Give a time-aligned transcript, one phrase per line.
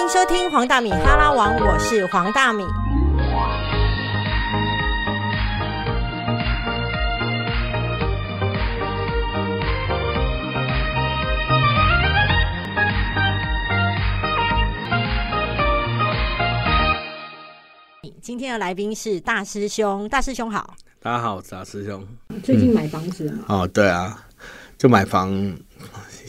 [0.00, 2.64] 迎收听黄大米哈拉王，我是黄大米。
[18.22, 20.74] 今天的来宾是大师兄，大师兄好。
[21.02, 22.02] 大家好，我是大师兄。
[22.42, 23.44] 最近买房子了吗？
[23.48, 24.26] 哦，对啊，
[24.78, 25.30] 就买房，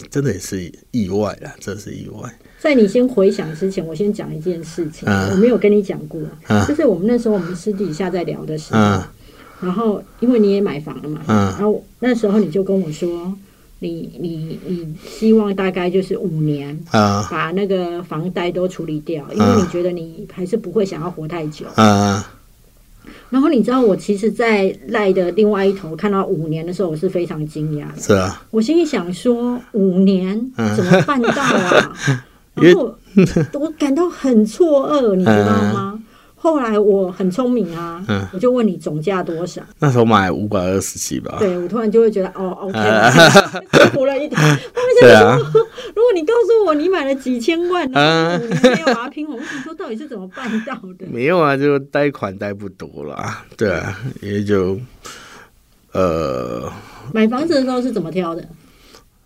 [0.10, 2.30] 真的也是意外啊，这是意外。
[2.62, 9.03] 在你先回想之前，我先讲一件事情，嗯我没有跟你讲过，嗯就是我们那时候我们私底下在聊的时候，嗯
[9.62, 13.34] 然后因为你也买房了嘛，嗯然后那时候你就跟我说，
[13.80, 17.27] 你你你希望大概就是五年啊。
[17.31, 21.66] 把那个房贷都处理掉，因为嗯你觉得你还是不会想要活太久。
[21.78, 22.22] 嗯
[23.31, 28.00] 然后你知道我其实，在赖的另外一头看到五年的时候，我是非常惊讶的。
[28.00, 30.39] 是啊，我心里想说，五年？
[30.58, 31.98] 嗯怎么办到啊？
[32.55, 32.96] 然后
[33.60, 36.00] 我感到很错愕，你知道吗？
[36.36, 39.62] 后来我很聪明啊，嗯我就问你总价多少？
[39.78, 41.36] 那时候买五百二十七吧。
[41.38, 42.80] 对我突然就会觉得，哦， OK，
[43.95, 44.42] 活了一点。
[44.42, 45.62] 我对啊想说，
[45.95, 51.06] 如果你告诉我你买了几千万，然后嗯五年内要把它拼红，我想说到底是怎么办到的？
[51.12, 53.45] 没有啊，就贷款贷不多啦。
[53.56, 54.80] 对啊，也就
[55.92, 56.72] 呃，
[57.14, 58.44] 买房子的时候是怎么挑的？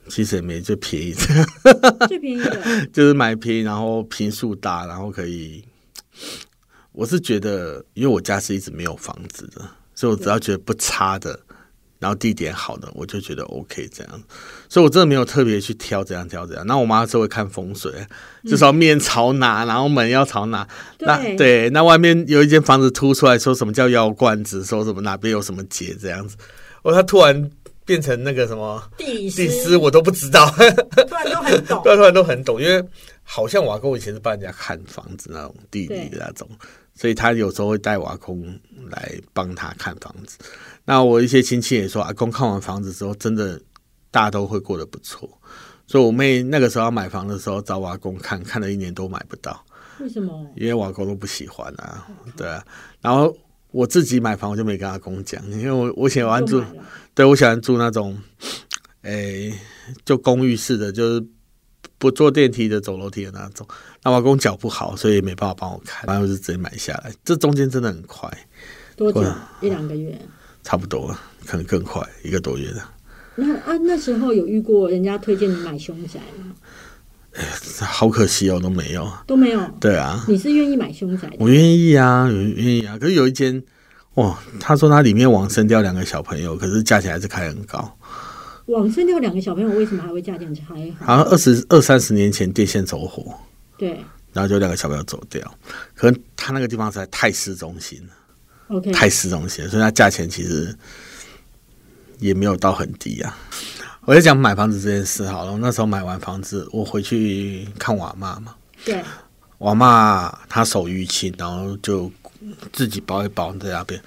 [0.10, 5.64] 其实也没最便宜的， 最便宜的，就是买便宜，然后平数大，然后可以。
[6.92, 9.62] 我是觉得，因为我家是一直没有房子的，
[9.94, 11.38] 所以我只要觉得不差的，
[12.00, 14.24] 然后地点好的，我就觉得 OK 这样。
[14.70, 16.66] 所以我真的没有特别去挑怎样挑怎样。
[16.66, 17.92] 那我妈是会看风水，
[18.46, 20.66] 至少面朝哪，然后门要朝哪。
[21.00, 26.38] 那对对，那外面有一间房子凸出来，说什么叫妖罐子，说什么哪边有什么结这样子。
[26.84, 27.52] 哦，他突然
[27.86, 30.50] 变成那个什么地理地师，我都不知道。
[31.08, 31.82] 突然都很懂。
[31.84, 32.84] 对，突然都很懂，因为
[33.24, 36.50] 好像瓦工以前是帮人家看房子那种地理的那种，
[36.96, 38.44] 所以他有时候会带瓦工
[38.90, 40.38] 来帮他看房子。
[40.84, 43.60] 那我一些亲戚也说，阿公看完房子之后，真的
[44.12, 45.30] 大家都会过得不错。
[45.88, 49.64] 所以我妹那个时候要买房的时候找瓦工看，看了一年都买不到，
[50.00, 50.46] 为什么？
[50.56, 52.66] 因为瓦工都不喜欢啊，对啊。
[53.02, 53.36] 然后
[53.76, 56.64] 我自己买房，我就没跟阿公讲，因为我我喜欢住
[57.14, 58.18] 对我喜欢住那种，
[59.02, 59.54] 诶、
[60.06, 61.28] 就公寓式的，就是
[61.98, 63.68] 不坐电梯的，走楼梯的那种。
[64.02, 67.12] 那我公脚不好，所以没办法帮我看，然后就直接买下来。
[67.26, 68.32] 这中间真的很快，
[68.96, 69.22] 多久？
[69.60, 70.18] 一两个月。
[70.64, 71.14] 差不多，
[71.46, 72.82] 可能更快，一个多月的。
[73.36, 76.56] 那啊，那时候有遇过人家推荐你买凶宅吗？
[77.82, 79.12] 好可惜哦，都没有。
[79.28, 79.62] 都没有。
[79.80, 81.36] 对啊，你是愿意买凶宅的？
[81.40, 82.98] 我愿意啊，愿意啊。
[82.98, 83.62] 可是有一间，
[84.16, 87.98] 哇，他说他里面往生掉两个小朋友，可是价钱还是开很高，
[88.68, 91.06] 往生掉两个小朋友，为什么还会价钱还好？
[91.06, 93.38] 好像二十二三十年前电线走火，
[93.78, 94.00] 对
[94.32, 95.58] 然后就两个小朋友走掉。
[95.94, 98.14] 可能他那个地方实在太市中心了。
[98.76, 100.76] ，OK，太市中心了，所以它价钱其实
[102.20, 103.38] 也没有到很低啊。
[104.06, 108.56] 我在讲买房子这件事好了，我那时候买完房子，我回去看我阿妈嘛，
[108.86, 109.04] 对，
[109.58, 112.12] 我阿妈她手淤青，然后就
[112.72, 114.00] 自己包一包在那边。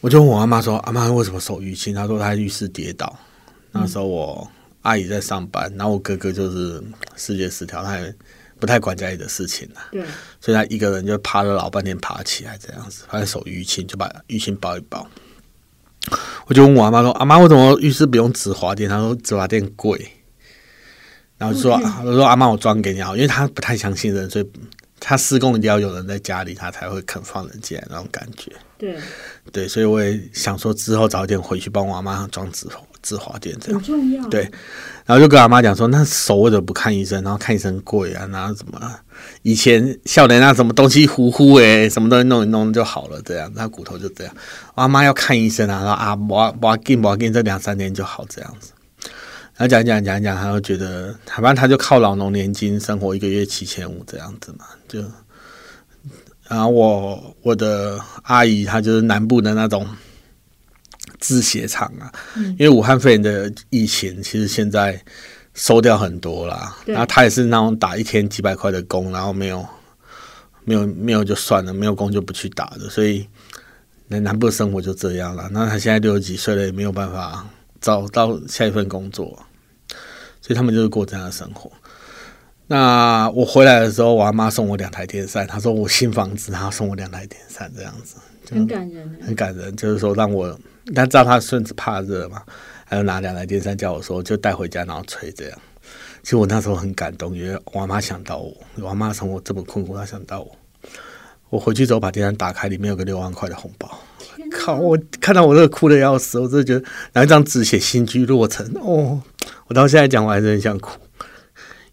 [0.00, 3.14] 我就问我阿妈说：“阿妈为什么手淤青？”她说她在浴室跌倒。
[3.70, 4.50] 那时候我
[4.80, 6.82] 阿姨在上班，然后我哥哥就是
[7.16, 8.14] 视觉失调，他也
[8.58, 9.88] 不太管家里的事情啊。
[9.92, 10.02] 对，
[10.40, 15.06] 所以他一个人就爬了老半天爬起来这样子，反正手淤青就把淤青包一包。
[16.46, 19.98] 我就问我阿妈说：“阿妈，为什么浴室不用纸滑垫？”她说：“纸滑垫贵。”
[21.36, 24.50] 然后就说：“OK 我说阿妈，我装给你啊，因为她不太相信人，所以
[24.98, 28.50] 她施工一定要有人在家里，她才会肯放人进来那种感觉。
[28.76, 28.96] 对，
[29.52, 32.66] 对，所以我也想说之后早点回去帮我阿妈装止
[33.02, 33.82] 止滑垫这样。
[33.82, 34.26] 重要。
[34.28, 34.42] 对
[35.06, 37.22] 然后就跟阿妈讲说，那手为什么不看医生？
[37.24, 38.78] 然后看医生贵啊，然后怎么
[39.42, 44.34] 以前笑脸啊什么东西糊糊诶，什么东西弄一弄就好了，这样，那骨头就这样。
[44.74, 48.72] 我阿妈要看医生啊，然后啊，我我紧我紧，这两三天就好这样子。
[49.56, 55.02] 然后讲讲讲讲，他就觉得，反正他就靠老农年金生活，一个月七千五这样子嘛，就。
[56.48, 59.86] 然后我我的阿姨她就是南部的那种
[61.18, 65.00] 制鞋厂啊，因为武汉肺炎的疫情，其实现在
[65.54, 66.76] 收掉很多啦。
[66.84, 69.66] 对然后他也是那种打一天几百块的工，然后没有
[70.64, 73.26] 没有没有就算了，没有工就不去打的，所以
[74.06, 75.48] 那南部的生活就这样了。
[75.52, 77.46] 那他现在六十几岁了，也没有办法
[77.80, 79.26] 找到下一份工作，
[80.40, 81.70] 所以他们就是过这样的生活。
[82.70, 88.16] 那我回来的时候，我阿妈送我两台电扇，她说我新房子，她送我两台电扇，这样子
[88.50, 89.74] 很感人欸很感人。
[89.74, 90.48] 就是说让我，
[90.94, 92.42] 他知道他孙子怕热嘛，
[92.84, 95.58] 还有拿两台电扇叫我说就带回家，然后吹这样。
[96.22, 100.56] 其实我那时候很感动，因为我妈想到我，我妈从我这么困苦，她想到我。
[101.50, 103.98] 我回去之后把电扇打开，里面有个六万块的红包。
[104.52, 104.76] 靠！
[104.76, 109.22] 我看到我这个哭的要死，我真的觉得拿一张纸写“新居落成”，哦，
[109.66, 110.98] 我到现在讲我还是很想哭。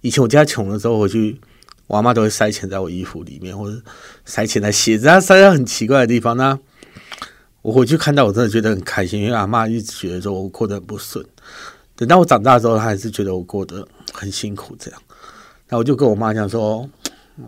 [0.02, 1.40] 以前我家穷的时候，回去
[1.88, 3.82] 我妈都会塞钱在我衣服里面，或者
[4.26, 6.36] 塞钱在鞋子，她塞在很奇怪的地方。
[6.36, 6.60] 那
[7.66, 11.26] 我回去看到，我真的觉得很开心，因为阿妈一直觉得说我过得很不顺。
[11.96, 13.84] 等到我长大之后，她还是觉得我过得
[14.14, 14.76] 很辛苦。
[14.80, 15.02] 这样，
[15.70, 16.88] 那我就跟我妈讲说。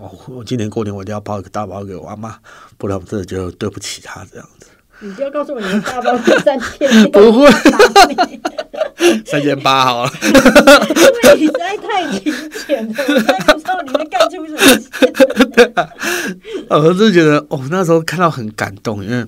[0.02, 2.36] 我我今年过年我一定要包一个大包给我阿妈，
[2.78, 4.68] 不然我真的觉得对不起她这样子。
[5.00, 7.50] 你就要告诉我， 你大包三千，不会，
[9.26, 10.12] 三千八好了。
[10.22, 12.34] 因为你实在太勤
[12.68, 14.90] 俭了，我才不知道你会干出什么事。
[15.54, 15.88] 对啊，
[16.80, 19.26] 我是觉得哦，那时候看到很感动，因为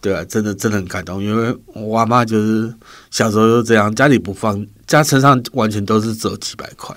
[0.00, 2.72] 对啊，真的真的很感动，因为我阿妈就是
[3.10, 6.96] 小时候就这样，家里不放，家身上完全都是只有几百块。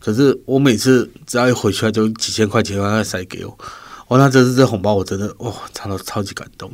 [0.00, 3.58] 可是我每次只要一回去，就几千块钱要塞给我。
[4.06, 6.70] 哦，那这次这红包，我真的哇，超到超级感动。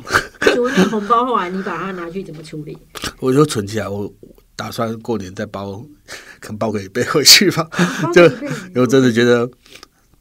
[0.89, 2.77] 红包后来，你把它拿去怎么处理？
[3.19, 4.09] 我就存起来，我
[4.55, 5.83] 打算过年再包，
[6.39, 7.67] 可能包个一倍回去吧。
[8.13, 8.23] 就
[8.73, 9.49] 因为真的觉得，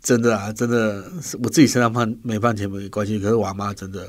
[0.02, 1.04] 真的啊，真的，
[1.42, 3.20] 我自己身上放没放钱没关系。
[3.20, 4.08] 可是我妈真的，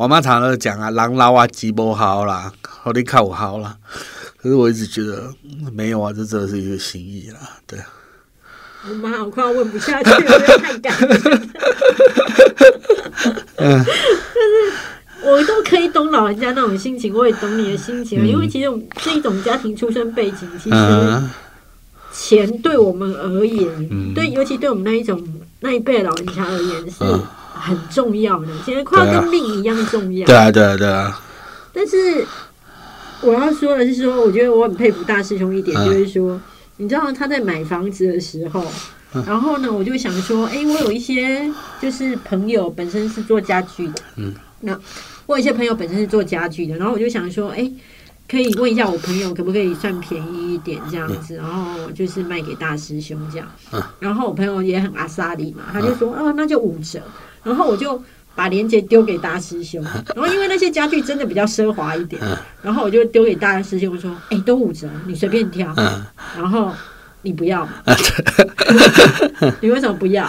[0.00, 3.76] 我妈常常讲啊，狼捞啊，鸡不好啦，好你看我好啦。
[4.38, 5.30] 可是我一直觉得
[5.74, 7.78] 没有啊，这真的是一个心意啦，对。
[8.88, 11.08] 我妈，我快要问不下去了，太感动。
[13.56, 13.92] 嗯，但是
[15.22, 18.72] 我都可以懂老人家那种心情，我也懂你的心情，因为其实
[19.04, 21.22] 这一种家庭出身背景，其实
[22.10, 25.22] 钱对我们而言，对，尤其对我们那一种
[25.60, 27.04] 那一辈老人家而言是
[27.60, 30.26] 很重要的，其实快要跟命一样重要。
[30.26, 31.20] 对啊，对啊，对啊。
[31.72, 32.26] 但是
[33.22, 36.40] 我要说的是，说我觉得我很佩服大师兄一点，就是说。
[36.76, 38.64] 你知道他在买房子的时候，
[39.26, 41.46] 然后呢，我就想说，哎，我有一些
[41.78, 44.72] 就是朋友本身是做家具的，嗯，那
[45.26, 47.70] 我有一些朋友本身是做家具的，然后我就想说，哎，
[48.26, 53.46] 可以问一下我朋友可不可以算便宜一点这样子，然后就是卖给大师兄这样，
[53.98, 57.02] 然后我朋友也很阿萨里嘛，他就说，哦，那就五折，
[57.42, 58.02] 然后我就。
[58.32, 59.84] 把链接丢给大师兄，
[60.16, 62.22] 然后因为那些家具真的比较奢华一点，
[62.62, 65.74] 然后我就丢给大师兄说：“哎，都五折，你随便挑。”
[66.38, 66.72] 然后
[67.20, 67.68] 你不要，
[69.60, 70.26] 你为什么不要？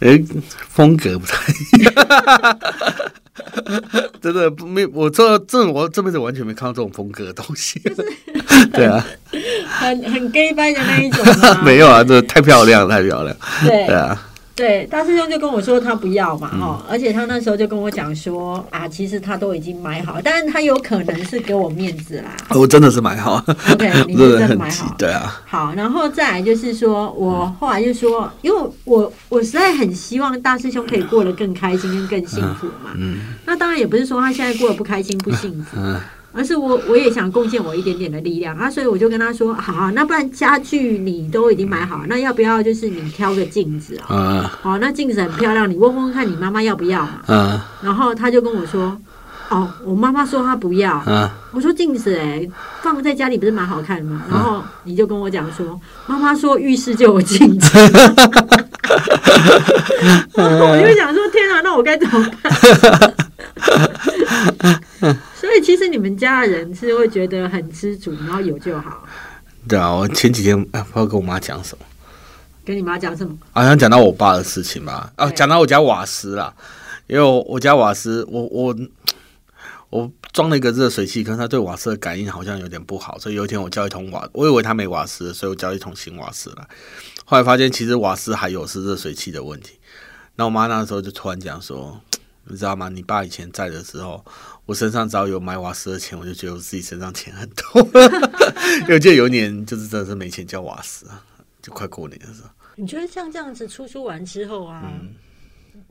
[0.00, 0.20] 哎，
[0.68, 2.58] 风格不太一样，
[4.20, 7.80] 真的没我这这我这辈子完全没看到这种风格的东西。
[8.72, 9.06] 对啊，
[9.68, 11.24] 很很 gay 掰的那一种。
[11.62, 13.36] 没有啊，这太漂亮，太漂亮。
[13.62, 14.20] 对对啊。
[14.56, 22.36] 对，大师兄就跟我说他不要嘛，哦，而且他那时候就跟我讲说啊，其实他都已经买好，但是他有可能是给我面子啦。
[22.50, 23.42] 我真的是买好
[23.72, 25.42] ，OK， 你真的买好，对啊。
[25.44, 32.92] 好，然后再来就是说，我后来就说，因为我我实在很希望大师兄可以过得更开心跟更幸福嘛。
[32.96, 33.18] 嗯。
[33.44, 35.76] 那当然也不是说他现在过得不开心不幸福。
[35.76, 36.00] 嗯。
[36.34, 44.58] 而是我我也想贡献我一点点的力量啊，所以我就跟他说，好，那不然家具你都已经买好，那要不要就是你挑个镜子啊？
[44.60, 47.20] 好，那镜子很漂亮，你问问看你妈妈要不要嘛？
[47.28, 47.60] 嗯。
[47.82, 48.98] 然后他就跟我说，
[49.48, 51.00] 哦，我妈妈说她不要。
[51.06, 51.30] 嗯。
[51.52, 52.44] 我说镜子哎，
[52.82, 54.22] 放在家里不是蛮好看的吗？
[54.28, 57.78] 然后你就跟我讲说，妈妈说浴室就有镜子。
[60.34, 62.30] 我就想说，天啊，那我该怎么
[65.00, 65.14] 办？
[65.54, 69.06] 所以其实你们家的人是会觉得很知足，然后有就好。
[69.68, 71.84] 对啊，我前几天不知道跟我妈讲什么，
[72.64, 73.38] 跟你妈讲什么？
[73.52, 75.12] 好像讲到我爸的事情吧。
[75.14, 76.52] 啊，讲到我家瓦斯啦，
[77.06, 78.76] 因为我我家瓦斯，我我
[79.90, 86.66] 我装了一个热水器，可是它对瓦斯的感应好像有点不好，所以有一天我叫一桶瓦，我以为它没瓦斯，所以我叫一桶新瓦斯来。
[87.24, 89.78] 后来发现其实瓦斯还有是热水器的问题。
[90.34, 92.00] 那我妈那时候就突然讲说。
[92.46, 92.90] 你知道吗？
[92.90, 94.22] 你爸以前在的时候，
[94.66, 97.82] 我身上只要有买瓦斯的钱，我就觉得我自己身上钱很多。
[98.82, 101.24] 因为记得有一年就是真的是没钱交瓦斯啊，
[101.60, 102.48] 就快过年的时候。
[102.76, 104.90] 你觉得像这样子出书完之后啊，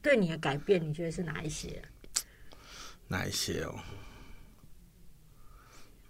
[0.01, 1.81] 对你的改变，你觉得是哪一些？
[3.07, 3.75] 哪一些哦？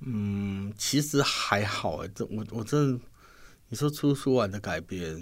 [0.05, 3.03] 嗯，其实还好哎，这我我真的，
[3.70, 5.22] 你说出书完的改变。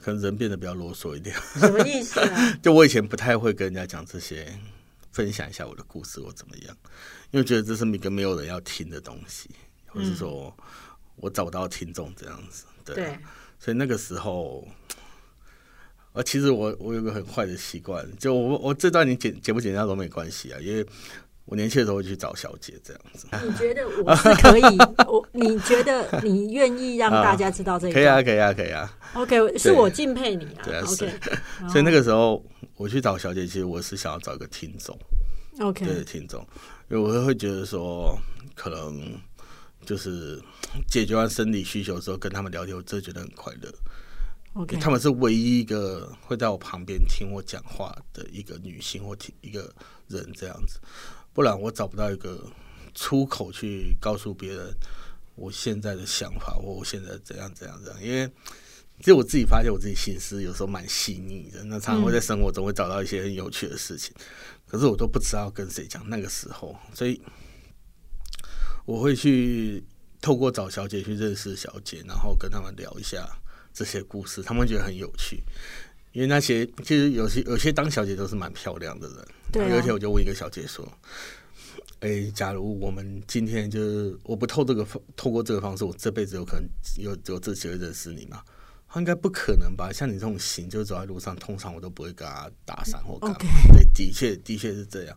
[0.00, 2.52] 可能人变得比较啰嗦一点，什么意思啊？
[2.62, 4.56] 就我以前不太会跟人家讲这些，
[5.12, 6.76] 分享一下我的故事或怎么样，
[7.30, 9.50] 因为觉得这是一个没有人要听的东西，
[9.86, 10.54] 或是说
[11.16, 13.18] 我找不到听众这样子，对。
[13.60, 14.64] 所以那个时候，
[16.12, 20.86] 呃，其实我我有个很坏的习惯，就我我这段你剪剪不剪掉都没关系啊，因为
[21.44, 23.26] 我年轻的时候会去找小姐这样子。
[23.44, 24.78] 你觉得我是可以？
[25.08, 27.94] 我你觉得你愿意让 大家知道这个？
[27.94, 28.96] 可以啊，可以啊，可以啊。
[29.14, 30.62] OK，是我敬佩你啊。
[30.62, 31.12] 对啊 OK，
[31.68, 32.44] 所以那个时候
[32.78, 34.96] 我去找小姐，其实我是想要找一个听众
[35.60, 36.40] ，OK，对听众，
[36.88, 38.16] 因为我会觉得说，
[38.54, 39.20] 可能
[39.84, 40.40] 就是
[40.88, 43.74] 解决完生理需求之后，跟他们聊天，我真的觉得很快乐。
[44.54, 49.74] OK，他们是唯一一个会在我旁边听我讲话的一个女性或听一个
[50.06, 50.78] 人这样子，
[51.34, 52.40] 不然我找不到一个
[52.94, 54.72] 出口去告诉别人
[55.34, 58.30] 我现在的想法或我现在怎样怎样怎样，因为
[59.00, 64.12] 其实我自己发现我自己心思有时候蛮细腻的，那常常会在生活中会找到一些很有趣的事情，
[64.66, 66.02] 可是我都不知道跟谁讲。
[66.10, 67.20] 那个时候，所以
[68.84, 69.84] 我会去
[70.20, 73.24] 透过找小姐去认识小姐，然后跟他们聊一下
[73.72, 75.42] 这些故事，他们觉得很有趣。
[76.12, 79.08] 因为那些其实有些有些当小姐都是蛮漂亮的
[79.54, 80.84] 人，有一天我就问一个小姐说
[82.00, 88.42] ：“哎、假如我们今天就是我不透这个透过这个方式，我这辈子有可能有有这机会认识你吗？”
[88.98, 89.92] 他应该不可能吧？
[89.92, 93.36] 像你这种型，就走在路上，通常我都不会跟他搭讪或干嘛。
[93.72, 95.16] 对，的确的确是这样。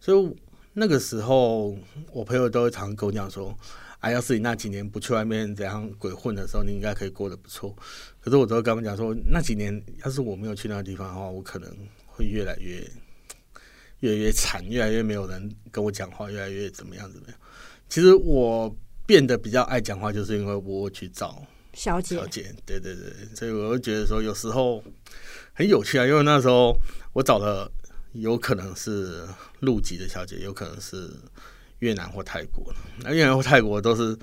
[0.00, 0.36] 所以
[0.72, 1.76] 那个时候，
[2.12, 3.56] 我朋友都会常常跟我讲说
[4.00, 7.72] ：“啊，要是你那几年不去外面怎样鬼混的时候，你应该可以过得不错。”
[8.20, 11.72] 可是我都会跟他们讲说，那几年要是我没有去那个地方的话，我可能
[12.06, 12.84] 会越来越
[14.00, 17.38] 越来越惨，越来越没有人跟我讲话，越来越怎么样怎么样。
[17.88, 21.40] 其实我变得比较爱讲话，就是因为我去找
[21.74, 22.16] 小姐。
[22.16, 24.82] 小姐，对对对，所以我就觉得说有时候
[25.52, 26.76] 很有趣啊，因为那时候
[27.12, 27.70] 我找的
[28.12, 29.26] 有可能是
[29.60, 31.10] 陆籍的小姐，有可能是
[31.80, 34.16] 越南或泰国，那越南或泰国都是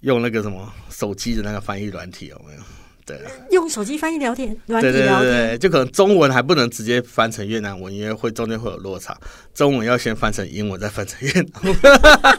[0.00, 2.60] 用那个什么手机的那个翻译软体，有没有？
[3.06, 5.32] 对啊，用手机翻译聊天，软体对对聊天。
[5.32, 9.16] 对对，就可能中文还不能直接翻成越南文，因为会中间会有落差。
[9.54, 11.76] 中文要先翻成英文，再翻成越南文，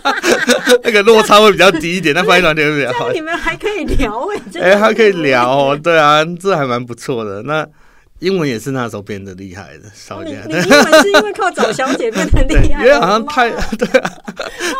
[0.83, 3.11] 那个落差会比较低一点，那翻译软体会比较好。
[3.11, 7.41] 你们还可以聊哎、哎、还可以聊哦，对啊，这还蛮不错的。
[7.43, 7.67] 那
[8.19, 14.11] 英文也是那时候变得厉害的，稍你微你英文是因为靠找小姐变得 对，厉害，因为好像泰我的妈对啊，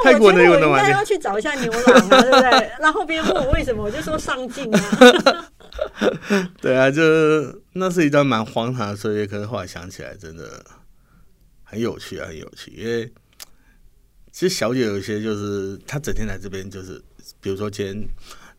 [0.04, 0.92] 泰国的英文都蛮厉害。
[0.92, 2.72] 该要去找一下牛郎啊，对不对？
[2.80, 4.80] 然后别人问我为什么，我就说上进啊。
[6.62, 10.64] 对啊，就是那是一段蛮荒唐的岁月，可是后来想起来真的
[11.64, 12.72] 很有趣啊，很有趣。
[12.72, 13.12] 因为
[14.32, 17.02] 其实小姐有一些就是她整天来这边，就是
[17.40, 18.08] 比如说今天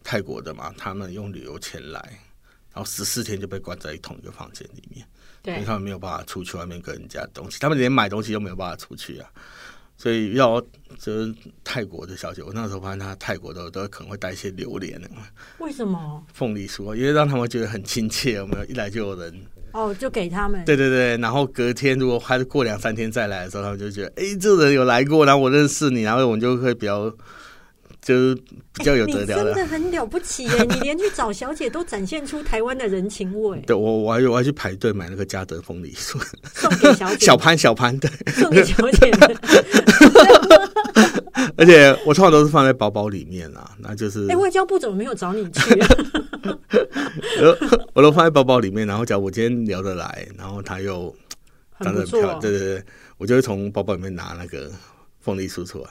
[0.02, 2.00] 泰国的嘛，他们用旅游钱来，
[2.72, 5.06] 然后十四天就被关在同一个房间里面。
[5.44, 9.28] 因为他们没有办法出去外面跟人家东西，他们连买东西都没有办法出去啊。
[10.02, 10.60] 所以要
[10.98, 11.32] 就是
[11.62, 15.00] 泰国的小姐，我那时候发现她泰国的都可能会带一些榴莲、
[15.60, 16.20] 为什么？
[16.34, 18.32] 凤梨酥，因为让他们觉得很亲切。
[18.32, 18.64] 有没有？
[18.64, 19.32] 一来就有人，
[19.70, 20.64] 哦，就给他们。
[20.64, 21.16] 对对对。
[21.18, 27.14] 然后隔天如果还是过两三天再来的时候，他们就觉得，哎，这个人有来过，然后我认识你，然后我们就会比较，
[28.02, 28.34] 就是
[28.72, 30.62] 比较有你得聊真的很了不起耶！
[30.68, 36.20] 你连去找小姐都展现出台湾的人情味，对我我还我还去排队买那个嘉德凤梨酥，
[36.52, 38.10] 送给小姐， 小潘小潘对。
[38.32, 39.34] 送给小姐的。
[41.56, 45.88] 而且我通常都是放在包包里面啦，那就是哎，外交部怎么没有找你去啊？
[47.40, 47.58] 我
[47.94, 51.14] 我都放在包包里面，然后假如我今天聊得来，然后他又
[51.80, 52.82] 长得很漂亮，，对对对，
[53.18, 54.70] 我就会从包包里面拿那个
[55.20, 55.90] 凤梨酥出来。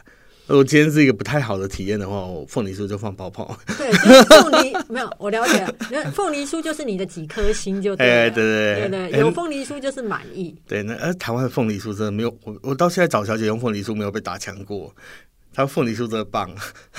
[0.52, 3.58] 如果今天是一个不太好的体验的话，我凤梨酥就放泡泡。
[3.78, 5.74] 对，就是凤梨没有，我了解了。
[5.90, 10.54] 那凤梨酥就是你的几颗星就对了，哎对对对对对，有凤梨酥就是满意。
[10.68, 14.94] 对，那呃，台湾的凤梨酥真的没有，我我到现在找小姐用凤梨酥没有被打枪过。
[15.54, 16.50] 他凤梨酥真的棒，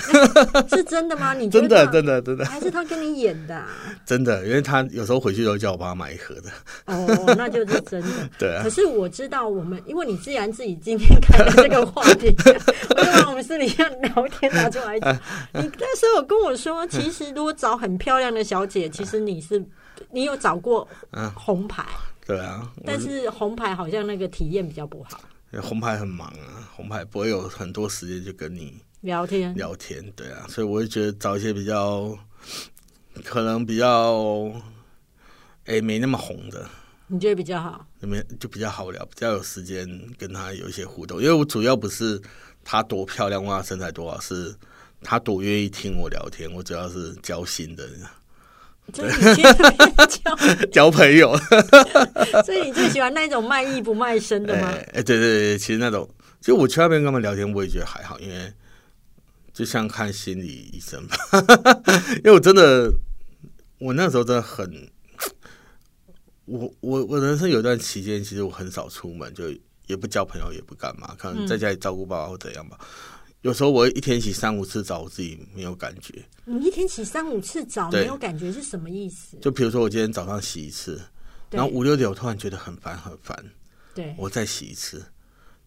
[0.69, 1.33] 是真的吗？
[1.33, 3.67] 你真的真的真的还是他跟你演的、啊？
[4.05, 6.49] 真的，因为他有时候回去都叫我帮他买一盒的。
[6.85, 8.07] 哦，那就是真的。
[8.37, 12.27] 对啊可，是我知道，我们因为你既然自己今天开了这个话题，
[12.95, 15.13] 我就把我们私底下聊天拿出来讲。
[15.53, 19.63] 你那时候有跟我说，其实如果找很漂亮的小姐，其实你是
[20.11, 21.83] 你有找过嗯红牌，
[22.27, 25.19] 对啊，但是红牌好像那个体验比较不好。
[25.61, 32.17] 红牌很忙啊，红牌不会有很多时间去跟你聊天，聊天，对啊，所以我会觉得找一些比较
[33.23, 34.51] 可能比较
[35.65, 36.69] 哎、没那么红的，
[37.07, 37.87] 你觉得比较好？
[37.99, 41.21] 那边就比较好聊，比较有时间跟他有一些互动。
[41.21, 42.21] 因为我主要不是
[42.63, 44.53] 她多漂亮或她身材多好，是
[45.01, 46.51] 她多愿意听我聊天。
[46.51, 47.87] 我主要是交心的，
[48.91, 49.41] 所以你去
[50.23, 50.35] 交，
[50.71, 51.37] 交朋友。
[52.45, 54.73] 所以你最喜欢那种卖艺不卖身的哎、吗？
[54.93, 56.09] 哎对对对，其实那种，
[56.39, 58.53] 其实我去那边跟他们聊天，我也觉得还好，因为
[59.53, 61.15] 就像看心理医生吧。
[62.17, 62.91] 因为我真的，
[63.79, 64.89] 我那时候真的很，
[66.45, 69.45] 我我我人生有一段期间，其实我很少出门，就
[69.87, 72.77] 也不交朋友，也不干嘛，可能在家里照顾爸爸或怎样吧。
[73.43, 76.23] 有时候我一天洗三五次澡，我自己没有感觉。
[76.45, 79.37] 你一天洗三五次澡没有感觉是什么意思？
[79.41, 81.01] 就比如说我今天早上洗一次，
[81.49, 83.37] 然后五六点我突然觉得很烦很烦，
[83.93, 85.05] 对，我再洗一次，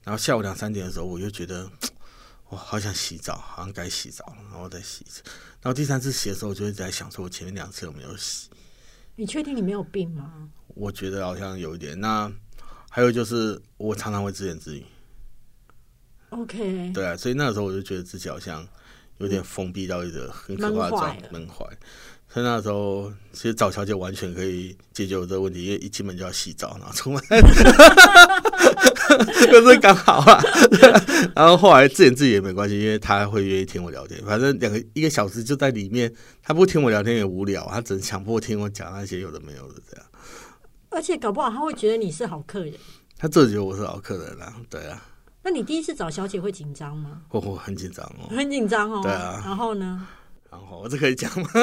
[0.03, 1.71] 然后下午两三点的时候我就觉得
[2.49, 5.23] 我好想洗澡，好像该洗澡了，然后再洗一次。
[5.61, 8.49] 然后第三次洗的时候，我就一直在想说，我前面两次有没有洗？
[9.17, 10.49] 你确定你没有病吗？
[10.69, 12.01] 我觉得好像有一点。
[12.01, 12.33] 那
[12.89, 14.87] 还有就是我常常会自言自语。
[16.31, 18.67] OK，对啊，所以那个时候我就觉得自己好像
[19.19, 21.65] 有点封闭到一个很可怕的状门坏。
[22.29, 27.23] 所以那时候其实找小姐完全可以解决我这个问题，因为一进门就要洗澡，然后出门，
[29.49, 30.43] 可是刚好啊。
[31.35, 34.21] 然后后来自言自语也没关系，因为他会愿意听我聊天。
[34.27, 40.05] 反正两个一个小时就在里面，他不听我聊天也无聊，他只能强迫听我讲那些有的没有的这样。
[40.91, 42.75] 而且搞不好他会觉得你是好客人，
[43.17, 45.01] 他这觉得我是好客人啊，对啊。
[45.47, 47.21] 那你第一次找小姐会紧张吗？
[47.31, 49.01] 我我很紧张哦，很紧张哦。
[49.01, 50.05] 对啊，然后呢？
[50.51, 51.49] 然后这可以讲吗？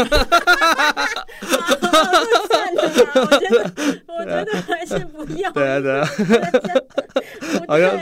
[2.76, 3.58] 我觉得
[4.08, 5.52] 我觉得还是不要。
[5.52, 6.06] 对啊对啊，
[7.68, 7.98] 好像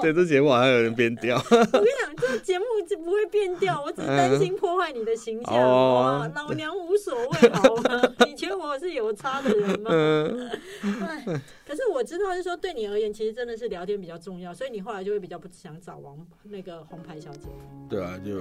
[0.00, 1.36] 对这节目好像有人变调。
[1.50, 5.54] 我跟你讲，这节目就不会变调，我只是担心破坏你的形象。
[5.54, 8.02] 哦，老娘无所谓，好吗？
[8.26, 9.90] 你觉得我是有差的人吗？
[11.66, 17.48] 可是我知道，就是说对你而言，其实真的是聊天比较重要，所以你后来就会比较不想找王那个红牌小姐。
[17.88, 18.40] 对啊，就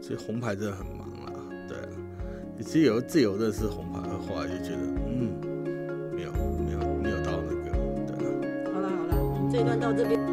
[0.00, 1.32] 其实红牌真的很忙啦，
[2.60, 5.34] 其实有自由认识红牌的话，就觉得嗯，
[6.14, 7.70] 没有没有没有到那个，
[8.06, 8.30] 对啊。
[8.72, 10.23] 好了好了，这一段到这边。